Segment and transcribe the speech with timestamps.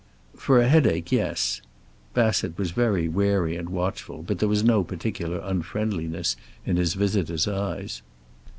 [0.35, 1.61] "For a headache, yes."
[2.15, 6.35] Bassett was very wary and watchful, but there was no particular unfriendliness
[6.65, 8.01] in his visitor's eyes.